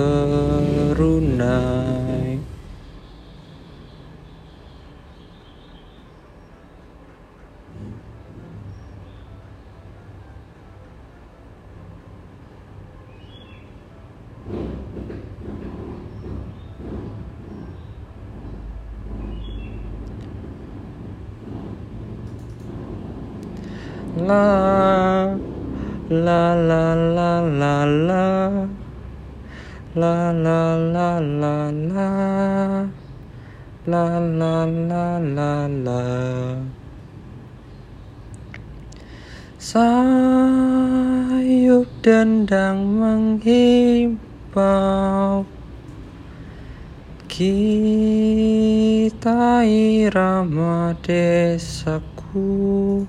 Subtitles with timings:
[24.13, 25.33] La
[26.11, 28.69] la la la la la.
[29.97, 32.85] La la la la la.
[33.89, 36.05] La la la la la.
[39.57, 44.21] Sayup dendang menghimbau.
[47.33, 53.09] Kita irama desaku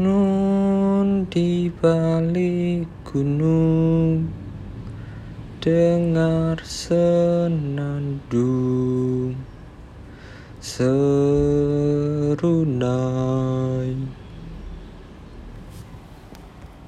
[0.00, 4.32] Nun di balik gunung
[5.60, 7.76] Dengar senandung
[10.64, 11.20] serunai